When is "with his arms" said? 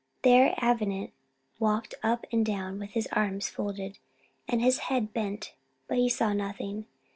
2.79-3.49